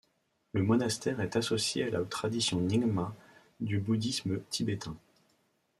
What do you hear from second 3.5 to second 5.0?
du bouddhisme tibétain.